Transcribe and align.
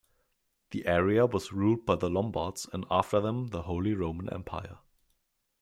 The 0.71 0.87
area 0.87 1.27
was 1.27 1.53
ruled 1.53 1.85
by 1.85 1.93
the 1.93 2.09
Lombards 2.09 2.67
and 2.73 2.87
after 2.89 3.21
them 3.21 3.49
the 3.49 3.61
Holy 3.61 3.93
Roman 3.93 4.33
Empire. 4.33 4.79